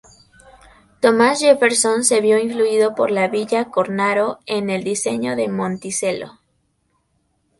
Thomas 0.99 1.41
Jefferson 1.41 2.03
se 2.03 2.21
vio 2.21 2.39
influido 2.39 2.95
por 2.95 3.13
Villa 3.29 3.65
Cornaro 3.65 4.39
en 4.47 4.71
el 4.71 4.83
diseño 4.83 5.35
de 5.35 5.47
Monticello. 5.47 6.39